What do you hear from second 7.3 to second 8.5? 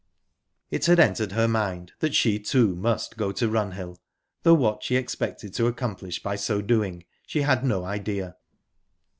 had no idea...